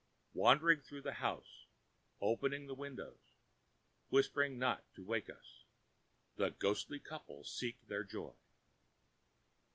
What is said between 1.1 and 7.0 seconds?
house, opening the windows, whispering not to wake us, the ghostly